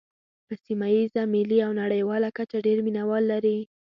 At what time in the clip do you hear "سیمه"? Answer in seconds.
0.65-0.87